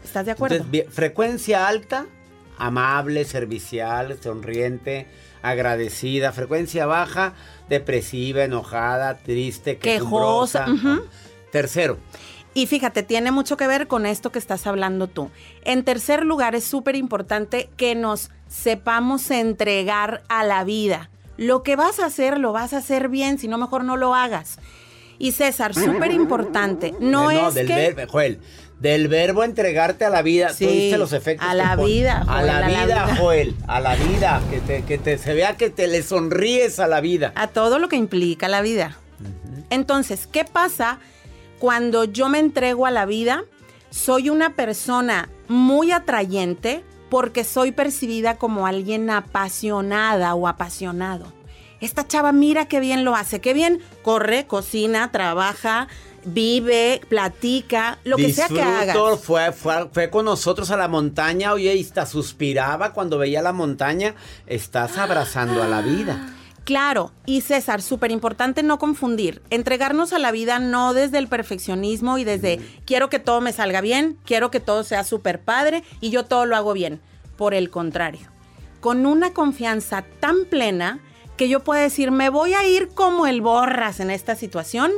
¿Estás 0.07 0.25
de 0.25 0.31
acuerdo? 0.31 0.65
frecuencia 0.89 1.67
alta, 1.67 2.05
amable, 2.57 3.25
servicial, 3.25 4.17
sonriente, 4.21 5.07
agradecida. 5.41 6.31
Frecuencia 6.31 6.85
baja, 6.85 7.33
depresiva, 7.69 8.43
enojada, 8.43 9.17
triste, 9.17 9.77
quejosa. 9.77 10.65
Tercero, 11.51 11.97
y 12.57 12.65
fíjate, 12.65 13.03
tiene 13.03 13.29
mucho 13.29 13.55
que 13.55 13.67
ver 13.67 13.87
con 13.87 14.07
esto 14.07 14.31
que 14.31 14.39
estás 14.39 14.65
hablando 14.65 15.05
tú. 15.05 15.29
En 15.63 15.83
tercer 15.83 16.25
lugar, 16.25 16.55
es 16.55 16.63
súper 16.63 16.95
importante 16.95 17.69
que 17.77 17.93
nos 17.93 18.31
sepamos 18.47 19.29
entregar 19.29 20.23
a 20.27 20.43
la 20.43 20.63
vida. 20.63 21.11
Lo 21.37 21.61
que 21.61 21.75
vas 21.75 21.99
a 21.99 22.07
hacer, 22.07 22.39
lo 22.39 22.53
vas 22.53 22.73
a 22.73 22.77
hacer 22.77 23.09
bien, 23.09 23.37
si 23.37 23.47
no, 23.47 23.59
mejor 23.59 23.83
no 23.83 23.95
lo 23.95 24.15
hagas. 24.15 24.57
Y 25.19 25.33
César, 25.33 25.75
súper 25.75 26.11
importante, 26.11 26.95
no, 26.99 27.29
es 27.29 27.53
del 27.53 27.67
que... 27.67 27.75
Verbo, 27.75 28.11
Joel, 28.11 28.39
del 28.79 29.07
verbo 29.07 29.43
entregarte 29.43 30.05
a 30.05 30.09
la 30.09 30.21
vida, 30.21 30.49
sí, 30.49 30.93
los 30.97 31.13
efectos. 31.13 31.47
A 31.47 31.53
la 31.53 31.75
vida, 31.75 32.23
Joel, 32.25 32.49
a 32.49 32.59
la 32.59 32.67
vida, 32.67 33.15
Joel, 33.17 33.55
a 33.67 33.79
la 33.79 33.95
vida, 33.95 34.41
que 34.51 34.59
te, 34.59 34.83
que 34.83 34.97
te, 34.97 35.17
se 35.17 35.33
vea 35.33 35.57
que 35.57 35.69
te 35.69 35.87
le 35.87 36.03
sonríes 36.03 36.79
a 36.79 36.87
la 36.87 37.01
vida. 37.01 37.31
A 37.35 37.47
todo 37.47 37.79
lo 37.79 37.89
que 37.89 37.95
implica 37.95 38.47
la 38.47 38.61
vida. 38.61 38.97
Entonces, 39.69 40.27
¿qué 40.27 40.45
pasa 40.45 40.99
cuando 41.59 42.03
yo 42.03 42.29
me 42.29 42.39
entrego 42.39 42.85
a 42.85 42.91
la 42.91 43.05
vida, 43.05 43.43
soy 43.89 44.29
una 44.29 44.55
persona 44.55 45.29
muy 45.47 45.91
atrayente 45.91 46.83
porque 47.09 47.43
soy 47.43 47.71
percibida 47.71 48.37
como 48.37 48.67
alguien 48.67 49.09
apasionada 49.09 50.35
o 50.35 50.47
apasionado. 50.47 51.33
Esta 51.79 52.07
chava 52.07 52.31
mira 52.31 52.67
qué 52.67 52.79
bien 52.79 53.05
lo 53.05 53.15
hace, 53.15 53.39
qué 53.39 53.53
bien 53.53 53.79
corre, 54.01 54.45
cocina, 54.45 55.11
trabaja, 55.11 55.87
vive, 56.27 57.01
platica, 57.09 57.99
lo 58.03 58.17
que 58.17 58.33
sea 58.33 58.47
que 58.47 58.61
haga. 58.61 58.93
Fue, 59.17 59.51
fue, 59.51 59.89
fue, 59.91 60.09
con 60.09 60.25
nosotros 60.25 60.69
a 60.71 60.77
la 60.77 60.87
montaña, 60.87 61.53
oye, 61.53 61.75
y 61.75 61.81
hasta 61.81 62.05
suspiraba 62.05 62.93
cuando 62.93 63.17
veía 63.17 63.41
la 63.41 63.53
montaña. 63.53 64.15
Estás 64.45 64.97
abrazando 64.97 65.63
a 65.63 65.67
la 65.67 65.81
vida. 65.81 66.33
Claro, 66.65 67.13
y 67.25 67.41
César, 67.41 67.81
súper 67.81 68.11
importante 68.11 68.61
no 68.61 68.77
confundir, 68.77 69.41
entregarnos 69.49 70.11
a 70.11 70.19
la 70.19 70.31
vida 70.31 70.59
no 70.59 70.93
desde 70.93 71.17
el 71.17 71.29
perfeccionismo 71.29 72.17
y 72.17 72.25
desde 72.25 72.59
quiero 72.85 73.09
que 73.09 73.19
todo 73.19 73.39
me 73.39 73.53
salga 73.53 73.79
bien, 73.79 74.17
quiero 74.25 74.51
que 74.51 74.59
todo 74.59 74.83
sea 74.83 75.05
súper 75.05 75.39
padre 75.39 75.83
y 76.01 76.09
yo 76.09 76.25
todo 76.25 76.45
lo 76.45 76.57
hago 76.57 76.73
bien. 76.73 76.99
Por 77.37 77.53
el 77.53 77.69
contrario, 77.69 78.27
con 78.81 79.05
una 79.05 79.31
confianza 79.31 80.03
tan 80.19 80.43
plena 80.43 80.99
que 81.37 81.47
yo 81.47 81.63
pueda 81.63 81.81
decir, 81.81 82.11
me 82.11 82.29
voy 82.29 82.53
a 82.53 82.67
ir 82.67 82.89
como 82.89 83.27
el 83.27 83.39
borras 83.41 84.01
en 84.01 84.09
esta 84.09 84.35
situación. 84.35 84.91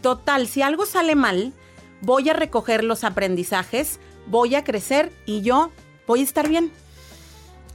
Total, 0.00 0.46
si 0.46 0.62
algo 0.62 0.86
sale 0.86 1.14
mal, 1.14 1.52
voy 2.00 2.28
a 2.28 2.32
recoger 2.32 2.84
los 2.84 3.04
aprendizajes, 3.04 4.00
voy 4.26 4.54
a 4.54 4.64
crecer 4.64 5.12
y 5.26 5.42
yo 5.42 5.70
voy 6.06 6.20
a 6.20 6.24
estar 6.24 6.48
bien. 6.48 6.72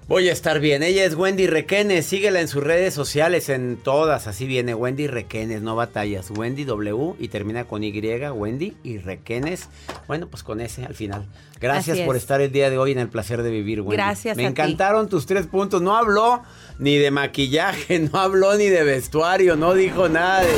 Voy 0.07 0.29
a 0.29 0.33
estar 0.33 0.59
bien. 0.59 0.83
Ella 0.83 1.03
es 1.03 1.15
Wendy 1.15 1.47
Requenes. 1.47 2.05
Síguela 2.05 2.39
en 2.39 2.47
sus 2.47 2.63
redes 2.63 2.93
sociales, 2.93 3.49
en 3.49 3.75
todas. 3.75 4.27
Así 4.27 4.45
viene 4.45 4.75
Wendy 4.75 5.07
Requenes, 5.07 5.63
no 5.63 5.75
batallas. 5.75 6.29
Wendy 6.29 6.63
W 6.63 7.15
y 7.17 7.29
termina 7.29 7.65
con 7.65 7.83
Y. 7.83 7.91
Wendy 8.29 8.77
y 8.83 8.99
Requenes. 8.99 9.67
Bueno, 10.07 10.27
pues 10.27 10.43
con 10.43 10.61
ese 10.61 10.85
al 10.85 10.93
final. 10.93 11.25
Gracias 11.59 12.01
por 12.01 12.15
estar 12.15 12.39
el 12.39 12.51
día 12.51 12.69
de 12.69 12.77
hoy 12.77 12.91
en 12.91 12.99
el 12.99 13.09
placer 13.09 13.41
de 13.41 13.49
vivir, 13.49 13.81
Wendy. 13.81 13.95
Gracias. 13.95 14.37
Me 14.37 14.45
encantaron 14.45 15.09
tus 15.09 15.25
tres 15.25 15.47
puntos. 15.47 15.81
No 15.81 15.97
habló 15.97 16.43
ni 16.77 16.97
de 16.97 17.09
maquillaje, 17.09 17.97
no 18.13 18.19
habló 18.19 18.55
ni 18.57 18.67
de 18.67 18.83
vestuario, 18.83 19.55
no 19.55 19.73
dijo 19.73 20.07
nada 20.07 20.41
de. 20.41 20.53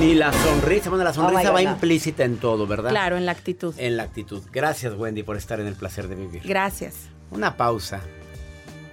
Ni 0.00 0.14
la 0.14 0.32
sonrisa. 0.32 0.88
Bueno, 0.88 1.04
la 1.04 1.10
oh 1.10 1.14
sonrisa 1.14 1.50
va 1.50 1.60
implícita 1.60 2.24
en 2.24 2.38
todo, 2.38 2.66
¿verdad? 2.66 2.88
Claro, 2.88 3.18
en 3.18 3.26
la 3.26 3.32
actitud. 3.32 3.74
En 3.76 3.98
la 3.98 4.04
actitud. 4.04 4.42
Gracias, 4.50 4.94
Wendy, 4.94 5.22
por 5.22 5.36
estar 5.36 5.60
en 5.60 5.66
el 5.66 5.74
placer 5.74 6.08
de 6.08 6.14
vivir. 6.14 6.40
Gracias. 6.42 7.10
Una 7.30 7.54
pausa. 7.58 8.00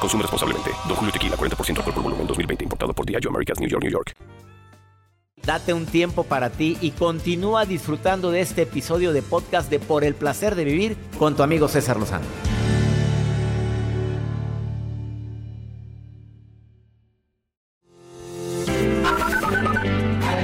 Consume 0.00 0.22
responsablemente. 0.22 0.70
Don 0.88 0.96
Julio 0.96 1.12
Tequila, 1.12 1.36
40% 1.36 1.78
alcohol 1.78 1.94
por 1.94 2.02
volumen, 2.02 2.26
2020. 2.26 2.64
Importado 2.64 2.92
por 2.92 3.06
Diageo 3.06 3.30
Americas, 3.30 3.60
New 3.60 3.68
York, 3.68 3.82
New 3.82 3.92
York. 3.92 4.12
Date 5.46 5.72
un 5.72 5.86
tiempo 5.86 6.24
para 6.24 6.50
ti 6.50 6.76
y 6.80 6.90
continúa 6.90 7.66
disfrutando 7.66 8.32
de 8.32 8.40
este 8.40 8.62
episodio 8.62 9.12
de 9.12 9.22
podcast 9.22 9.70
de 9.70 9.78
Por 9.78 10.02
el 10.02 10.16
Placer 10.16 10.56
de 10.56 10.64
Vivir 10.64 10.96
con 11.20 11.36
tu 11.36 11.44
amigo 11.44 11.68
César 11.68 11.98
Lozano. 11.98 12.24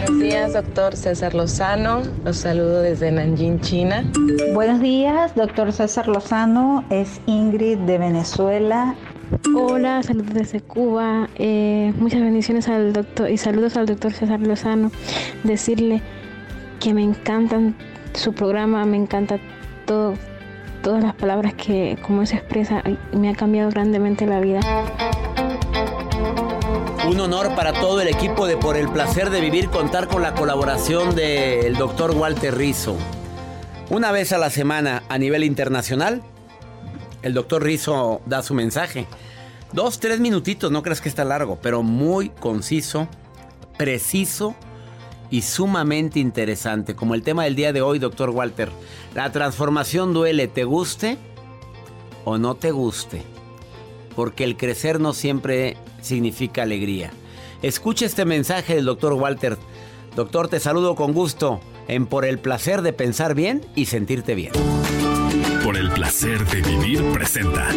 Buenos 0.06 0.20
días, 0.20 0.52
doctor 0.52 0.96
César 0.96 1.34
Lozano. 1.34 2.02
Los 2.24 2.36
saludo 2.36 2.82
desde 2.82 3.10
Nanjing, 3.10 3.60
China. 3.60 4.04
Buenos 4.54 4.80
días, 4.80 5.34
doctor 5.34 5.72
César 5.72 6.06
Lozano. 6.06 6.84
Es 6.90 7.20
Ingrid 7.26 7.78
de 7.78 7.98
Venezuela 7.98 8.94
Hola, 9.54 10.02
saludos 10.02 10.34
desde 10.34 10.60
Cuba. 10.60 11.28
Eh, 11.36 11.92
muchas 11.96 12.20
bendiciones 12.20 12.68
al 12.68 12.92
doctor 12.92 13.30
y 13.30 13.38
saludos 13.38 13.76
al 13.76 13.86
doctor 13.86 14.12
César 14.12 14.40
Lozano. 14.40 14.90
Decirle 15.42 16.02
que 16.80 16.92
me 16.92 17.02
encantan 17.02 17.74
su 18.12 18.34
programa, 18.34 18.84
me 18.84 18.98
encanta 18.98 19.38
todo, 19.86 20.14
todas 20.82 21.02
las 21.02 21.14
palabras 21.14 21.54
que 21.54 21.96
como 22.02 22.26
se 22.26 22.36
expresa, 22.36 22.82
me 23.12 23.30
ha 23.30 23.34
cambiado 23.34 23.70
grandemente 23.70 24.26
la 24.26 24.40
vida. 24.40 24.60
Un 27.08 27.18
honor 27.18 27.54
para 27.54 27.72
todo 27.72 28.00
el 28.00 28.08
equipo 28.08 28.46
de 28.46 28.56
Por 28.56 28.76
el 28.76 28.88
Placer 28.88 29.30
de 29.30 29.40
Vivir 29.40 29.70
contar 29.70 30.08
con 30.08 30.22
la 30.22 30.34
colaboración 30.34 31.14
del 31.14 31.74
doctor 31.74 32.10
Walter 32.12 32.54
Rizzo. 32.54 32.96
Una 33.90 34.12
vez 34.12 34.32
a 34.32 34.38
la 34.38 34.50
semana 34.50 35.02
a 35.08 35.18
nivel 35.18 35.42
internacional, 35.44 36.22
el 37.22 37.34
doctor 37.34 37.62
Rizzo 37.62 38.20
da 38.26 38.42
su 38.42 38.54
mensaje. 38.54 39.06
Dos, 39.72 40.00
tres 40.00 40.20
minutitos, 40.20 40.70
no 40.70 40.82
creas 40.82 41.00
que 41.00 41.08
está 41.08 41.24
largo, 41.24 41.58
pero 41.62 41.82
muy 41.82 42.28
conciso, 42.28 43.08
preciso 43.78 44.54
y 45.30 45.42
sumamente 45.42 46.20
interesante. 46.20 46.94
Como 46.94 47.14
el 47.14 47.22
tema 47.22 47.44
del 47.44 47.56
día 47.56 47.72
de 47.72 47.80
hoy, 47.80 47.98
doctor 47.98 48.30
Walter. 48.30 48.70
La 49.14 49.32
transformación 49.32 50.12
duele, 50.12 50.46
¿te 50.46 50.64
guste 50.64 51.16
o 52.24 52.36
no 52.36 52.54
te 52.54 52.70
guste? 52.70 53.22
Porque 54.14 54.44
el 54.44 54.58
crecer 54.58 55.00
no 55.00 55.14
siempre 55.14 55.78
significa 56.02 56.64
alegría. 56.64 57.10
Escucha 57.62 58.04
este 58.04 58.26
mensaje 58.26 58.74
del 58.74 58.84
doctor 58.84 59.14
Walter. 59.14 59.56
Doctor, 60.14 60.48
te 60.48 60.60
saludo 60.60 60.94
con 60.96 61.14
gusto 61.14 61.60
en 61.88 62.06
Por 62.06 62.26
el 62.26 62.38
placer 62.38 62.82
de 62.82 62.92
pensar 62.92 63.34
bien 63.34 63.64
y 63.74 63.86
sentirte 63.86 64.34
bien. 64.34 64.52
Placer 65.94 66.44
de 66.46 66.62
vivir 66.62 67.02
presenta. 67.12 67.68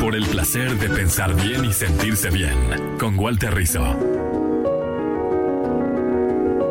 Por 0.00 0.16
el 0.16 0.26
placer 0.26 0.76
de 0.78 0.88
pensar 0.88 1.34
bien 1.34 1.64
y 1.64 1.72
sentirse 1.72 2.28
bien. 2.30 2.98
Con 2.98 3.18
Walter 3.18 3.54
Rizzo. 3.54 4.19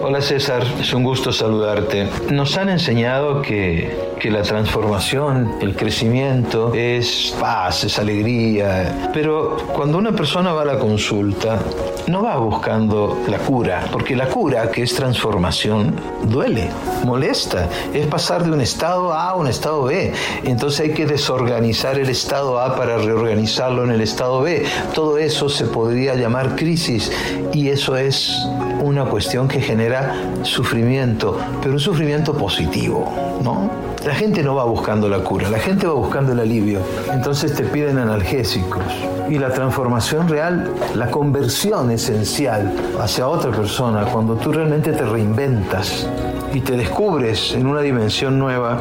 Hola 0.10 0.24
César, 0.24 0.64
es 0.82 0.92
un 0.92 1.04
gusto 1.04 1.32
saludarte. 1.32 2.10
Nos 2.32 2.58
han 2.58 2.70
enseñado 2.70 3.44
que, 3.44 4.16
que, 4.20 4.32
la 4.32 4.42
transformación, 4.42 5.58
el 5.62 5.76
crecimiento 5.76 6.74
es 6.74 7.36
paz, 7.40 7.84
es 7.84 8.00
alegría, 8.00 9.12
pero 9.14 9.56
cuando 9.72 10.00
una 10.00 10.12
persona 10.14 10.52
va 10.52 10.64
a 10.64 10.66
la 10.66 10.80
consulta, 10.80 11.60
no 12.08 12.24
va 12.24 12.38
buscando 12.38 13.20
la 13.28 13.38
cura, 13.38 13.86
porque 13.92 14.16
la 14.16 14.26
cura, 14.26 14.72
que 14.72 14.82
es 14.82 14.96
transformación, 14.96 15.94
duele, 16.24 16.72
molesta, 17.06 17.70
es 17.94 18.08
pasar 18.08 18.44
de 18.44 18.52
un 18.52 18.62
estado 18.62 19.14
A 19.14 19.30
a 19.30 19.36
un 19.36 19.46
estado 19.46 19.84
B. 19.84 20.12
Entonces 20.44 20.80
hay 20.80 20.94
que 20.96 21.06
desorganizar 21.06 22.00
el 22.00 22.10
estado 22.10 22.60
A 22.60 22.76
para 22.76 22.98
reorganizarlo 22.98 23.84
en 23.84 23.92
el 23.92 24.02
estado 24.02 24.42
B. 24.42 24.66
Todo 24.96 25.20
eso 25.20 25.50
se 25.50 25.66
podría 25.66 26.16
llamar 26.16 26.56
crisis 26.56 27.12
y 27.54 27.70
eso 27.70 27.96
es 27.96 28.36
una 28.82 29.06
cuestión 29.06 29.48
que 29.48 29.62
genera 29.62 29.99
sufrimiento, 30.44 31.38
pero 31.62 31.74
un 31.74 31.80
sufrimiento 31.80 32.34
positivo, 32.34 33.12
¿no? 33.44 33.70
La 34.06 34.16
gente 34.16 34.44
no 34.44 34.56
va 34.56 34.64
buscando 34.64 35.10
la 35.10 35.20
cura, 35.20 35.50
la 35.50 35.60
gente 35.60 35.86
va 35.86 35.94
buscando 35.94 36.32
el 36.32 36.40
alivio. 36.40 36.80
Entonces 37.12 37.54
te 37.54 37.64
piden 37.64 37.98
analgésicos. 37.98 38.84
Y 39.30 39.38
la 39.38 39.50
transformación 39.50 40.28
real, 40.28 40.74
la 40.96 41.12
conversión 41.12 41.92
esencial 41.92 42.74
hacia 43.00 43.28
otra 43.28 43.52
persona, 43.52 44.06
cuando 44.06 44.36
tú 44.36 44.52
realmente 44.52 44.94
te 44.94 45.04
reinventas 45.04 46.08
y 46.54 46.62
te 46.62 46.78
descubres 46.78 47.54
en 47.54 47.68
una 47.68 47.82
dimensión 47.82 48.40
nueva, 48.40 48.80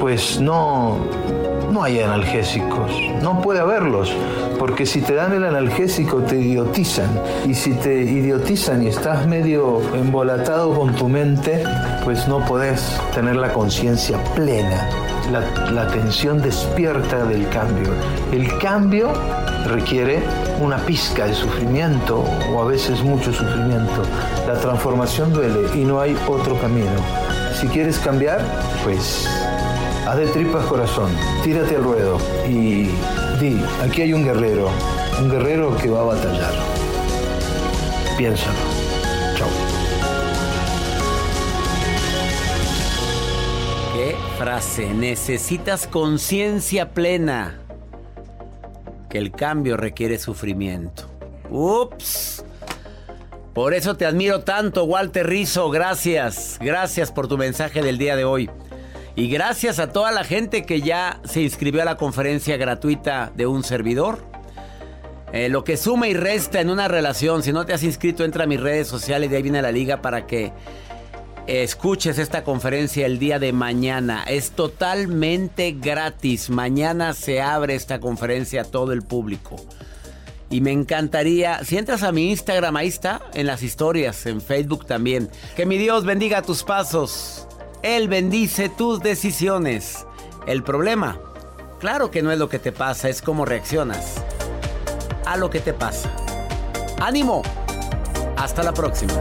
pues 0.00 0.40
no, 0.40 0.98
no 1.70 1.82
hay 1.82 2.00
analgésicos, 2.00 2.90
no 3.22 3.40
puede 3.40 3.60
haberlos, 3.60 4.12
porque 4.58 4.86
si 4.86 5.00
te 5.00 5.14
dan 5.14 5.32
el 5.32 5.44
analgésico 5.44 6.18
te 6.18 6.36
idiotizan, 6.36 7.08
y 7.46 7.54
si 7.54 7.72
te 7.74 8.02
idiotizan 8.02 8.82
y 8.82 8.88
estás 8.88 9.26
medio 9.26 9.80
embolatado 9.94 10.74
con 10.74 10.94
tu 10.94 11.08
mente, 11.08 11.62
pues 12.04 12.26
no 12.28 12.44
podés 12.44 13.00
tener 13.14 13.36
la 13.36 13.52
conciencia 13.52 14.22
plena, 14.34 14.88
la, 15.30 15.70
la 15.70 15.82
atención 15.82 16.42
despierta 16.42 17.24
del 17.24 17.48
cambio. 17.48 17.90
El 18.32 18.58
cambio 18.58 19.12
requiere 19.66 20.22
una 20.60 20.78
pizca 20.78 21.26
de 21.26 21.34
sufrimiento 21.34 22.24
o 22.52 22.62
a 22.62 22.66
veces 22.66 23.02
mucho 23.02 23.32
sufrimiento. 23.32 24.02
La 24.46 24.54
transformación 24.54 25.32
duele 25.32 25.60
y 25.74 25.84
no 25.84 26.00
hay 26.00 26.16
otro 26.28 26.58
camino. 26.60 26.90
Si 27.60 27.66
quieres 27.68 27.98
cambiar, 27.98 28.40
pues 28.84 29.28
Haz 30.06 30.16
de 30.16 30.26
tripas 30.28 30.64
corazón, 30.66 31.12
tírate 31.44 31.76
al 31.76 31.84
ruedo 31.84 32.18
y 32.48 32.88
di, 33.38 33.62
aquí 33.82 34.02
hay 34.02 34.12
un 34.12 34.24
guerrero, 34.24 34.68
un 35.20 35.30
guerrero 35.30 35.76
que 35.76 35.88
va 35.88 36.00
a 36.00 36.04
batallar. 36.04 36.52
Piénsalo. 38.16 38.58
Chao. 39.36 39.48
Qué 43.94 44.16
frase, 44.36 44.92
necesitas 44.94 45.86
conciencia 45.86 46.90
plena 46.90 47.60
que 49.08 49.18
el 49.18 49.30
cambio 49.30 49.76
requiere 49.76 50.18
sufrimiento. 50.18 51.04
Ups. 51.50 52.44
Por 53.54 53.74
eso 53.74 53.96
te 53.96 54.06
admiro 54.06 54.40
tanto, 54.40 54.84
Walter 54.84 55.26
Rizzo. 55.26 55.70
Gracias, 55.70 56.58
gracias 56.60 57.12
por 57.12 57.28
tu 57.28 57.36
mensaje 57.36 57.82
del 57.82 57.98
día 57.98 58.16
de 58.16 58.24
hoy. 58.24 58.48
Y 59.16 59.28
gracias 59.28 59.78
a 59.78 59.92
toda 59.92 60.12
la 60.12 60.24
gente 60.24 60.64
que 60.64 60.80
ya 60.80 61.20
se 61.24 61.42
inscribió 61.42 61.82
a 61.82 61.84
la 61.84 61.96
conferencia 61.96 62.56
gratuita 62.56 63.32
de 63.34 63.46
un 63.46 63.64
servidor. 63.64 64.24
Eh, 65.32 65.48
lo 65.48 65.62
que 65.62 65.76
suma 65.76 66.08
y 66.08 66.14
resta 66.14 66.60
en 66.60 66.70
una 66.70 66.88
relación. 66.88 67.42
Si 67.42 67.52
no 67.52 67.66
te 67.66 67.72
has 67.72 67.82
inscrito, 67.82 68.24
entra 68.24 68.44
a 68.44 68.46
mis 68.46 68.60
redes 68.60 68.88
sociales 68.88 69.28
y 69.28 69.30
de 69.30 69.36
ahí 69.36 69.42
viene 69.42 69.62
la 69.62 69.72
liga 69.72 70.02
para 70.02 70.26
que 70.26 70.52
escuches 71.46 72.18
esta 72.18 72.44
conferencia 72.44 73.06
el 73.06 73.18
día 73.18 73.38
de 73.38 73.52
mañana. 73.52 74.24
Es 74.24 74.52
totalmente 74.52 75.72
gratis. 75.72 76.50
Mañana 76.50 77.12
se 77.12 77.40
abre 77.40 77.74
esta 77.74 78.00
conferencia 78.00 78.62
a 78.62 78.64
todo 78.64 78.92
el 78.92 79.02
público. 79.02 79.56
Y 80.48 80.60
me 80.62 80.72
encantaría, 80.72 81.62
si 81.64 81.78
entras 81.78 82.02
a 82.02 82.10
mi 82.10 82.30
Instagram, 82.30 82.76
ahí 82.76 82.88
está, 82.88 83.20
en 83.34 83.46
las 83.46 83.62
historias, 83.62 84.26
en 84.26 84.40
Facebook 84.40 84.84
también. 84.84 85.30
Que 85.54 85.64
mi 85.64 85.78
Dios 85.78 86.04
bendiga 86.04 86.42
tus 86.42 86.64
pasos. 86.64 87.46
Él 87.82 88.08
bendice 88.08 88.68
tus 88.68 89.00
decisiones. 89.00 90.06
El 90.46 90.62
problema, 90.62 91.18
claro 91.78 92.10
que 92.10 92.22
no 92.22 92.30
es 92.30 92.38
lo 92.38 92.48
que 92.48 92.58
te 92.58 92.72
pasa, 92.72 93.08
es 93.08 93.22
cómo 93.22 93.44
reaccionas 93.44 94.22
a 95.24 95.36
lo 95.36 95.48
que 95.48 95.60
te 95.60 95.72
pasa. 95.72 96.10
Ánimo. 97.00 97.42
Hasta 98.36 98.62
la 98.62 98.72
próxima. 98.72 99.12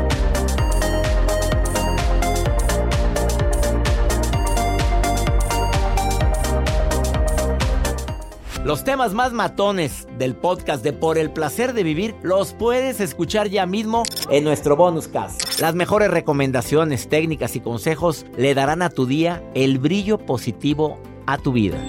Los 8.70 8.84
temas 8.84 9.16
más 9.16 9.34
matones 9.34 10.08
del 10.20 10.36
podcast 10.36 10.84
de 10.84 10.94
Por 10.94 11.18
el 11.18 11.32
placer 11.32 11.74
de 11.74 11.82
vivir 11.82 12.16
los 12.22 12.54
puedes 12.54 13.00
escuchar 13.00 13.50
ya 13.50 13.66
mismo 13.66 14.04
en 14.30 14.44
nuestro 14.44 14.76
bonus 14.76 15.08
cast. 15.08 15.60
Las 15.60 15.74
mejores 15.74 16.12
recomendaciones, 16.12 17.10
técnicas 17.10 17.56
y 17.56 17.62
consejos 17.62 18.28
le 18.38 18.54
darán 18.54 18.84
a 18.84 18.92
tu 18.92 19.08
día 19.08 19.44
el 19.56 19.80
brillo 19.80 20.20
positivo 20.20 21.02
a 21.26 21.40
tu 21.40 21.52
vida. 21.52 21.84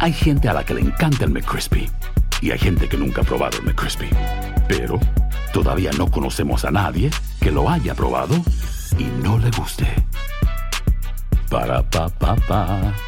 Hay 0.00 0.12
gente 0.12 0.48
a 0.48 0.52
la 0.52 0.64
que 0.64 0.74
le 0.74 0.80
encanta 0.80 1.26
el 1.26 1.30
McCrispy 1.30 1.88
y 2.42 2.50
hay 2.50 2.58
gente 2.58 2.88
que 2.88 2.96
nunca 2.96 3.20
ha 3.20 3.24
probado 3.24 3.56
el 3.58 3.66
McCrispy. 3.66 4.08
Pero 4.66 4.98
todavía 5.52 5.92
no 5.96 6.10
conocemos 6.10 6.64
a 6.64 6.72
nadie 6.72 7.10
que 7.40 7.52
lo 7.52 7.70
haya 7.70 7.94
probado 7.94 8.34
y 8.98 9.04
no 9.22 9.38
le 9.38 9.48
guste. 9.52 9.86
Ba-da-ba-ba-ba. 11.50 13.07